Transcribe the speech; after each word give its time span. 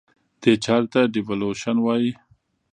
دې 0.41 0.53
چارې 0.65 0.87
ته 0.93 1.01
Devaluation 1.13 1.77
وایي. 1.81 2.11